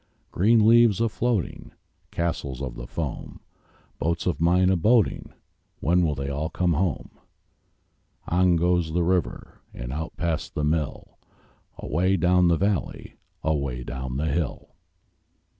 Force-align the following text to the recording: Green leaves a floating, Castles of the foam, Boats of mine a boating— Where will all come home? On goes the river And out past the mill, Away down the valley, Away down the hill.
Green 0.31 0.65
leaves 0.65 0.99
a 0.99 1.07
floating, 1.07 1.73
Castles 2.09 2.59
of 2.59 2.73
the 2.73 2.87
foam, 2.87 3.39
Boats 3.99 4.25
of 4.25 4.41
mine 4.41 4.71
a 4.71 4.75
boating— 4.75 5.31
Where 5.79 5.95
will 5.95 6.19
all 6.31 6.49
come 6.49 6.73
home? 6.73 7.11
On 8.27 8.55
goes 8.55 8.93
the 8.93 9.03
river 9.03 9.61
And 9.75 9.93
out 9.93 10.17
past 10.17 10.55
the 10.55 10.63
mill, 10.63 11.19
Away 11.77 12.17
down 12.17 12.47
the 12.47 12.57
valley, 12.57 13.17
Away 13.43 13.83
down 13.83 14.17
the 14.17 14.25
hill. 14.25 14.73